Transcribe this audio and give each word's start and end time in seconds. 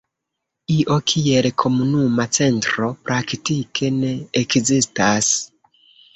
Io 0.75 0.95
kiel 1.11 1.47
"komunuma 1.63 2.25
centro" 2.39 2.89
praktike 3.11 3.93
ne 4.01 4.11
ekzistas. 4.43 5.33